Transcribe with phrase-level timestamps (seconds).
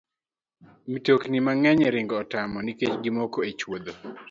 [0.93, 3.93] Mtokni mang'eny ringo tamo nikech gimoko e chwodho.